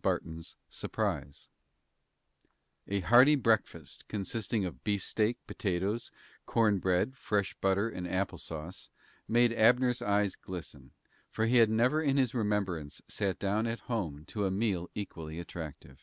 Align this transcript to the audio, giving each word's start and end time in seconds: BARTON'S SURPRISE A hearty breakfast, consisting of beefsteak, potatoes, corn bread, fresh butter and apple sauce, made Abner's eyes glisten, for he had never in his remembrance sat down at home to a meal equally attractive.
BARTON'S 0.00 0.56
SURPRISE 0.70 1.50
A 2.88 3.00
hearty 3.00 3.34
breakfast, 3.34 4.08
consisting 4.08 4.64
of 4.64 4.82
beefsteak, 4.82 5.36
potatoes, 5.46 6.10
corn 6.46 6.78
bread, 6.78 7.14
fresh 7.14 7.52
butter 7.60 7.90
and 7.90 8.08
apple 8.08 8.38
sauce, 8.38 8.88
made 9.28 9.52
Abner's 9.52 10.00
eyes 10.00 10.34
glisten, 10.34 10.92
for 11.30 11.44
he 11.44 11.58
had 11.58 11.68
never 11.68 12.00
in 12.00 12.16
his 12.16 12.34
remembrance 12.34 13.02
sat 13.06 13.38
down 13.38 13.66
at 13.66 13.80
home 13.80 14.24
to 14.28 14.46
a 14.46 14.50
meal 14.50 14.88
equally 14.94 15.38
attractive. 15.38 16.00